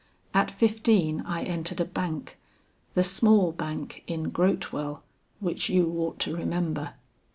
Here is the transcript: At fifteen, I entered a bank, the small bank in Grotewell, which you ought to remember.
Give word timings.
At 0.33 0.49
fifteen, 0.49 1.21
I 1.27 1.43
entered 1.43 1.79
a 1.79 1.85
bank, 1.85 2.39
the 2.95 3.03
small 3.03 3.51
bank 3.51 4.03
in 4.07 4.31
Grotewell, 4.31 5.03
which 5.39 5.69
you 5.69 5.87
ought 5.99 6.17
to 6.21 6.35
remember. 6.35 6.95